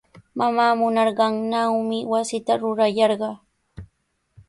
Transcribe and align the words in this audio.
Mamaa 0.37 0.73
munanqannawmi 0.79 1.99
wasita 2.11 2.53
rurayarqaa. 2.61 3.35